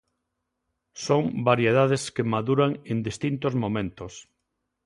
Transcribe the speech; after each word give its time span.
Son 1.05 1.23
variedades 1.49 2.03
que 2.15 2.23
maduran 2.33 2.71
en 2.91 2.97
distintos 3.09 3.53
momentos. 3.63 4.13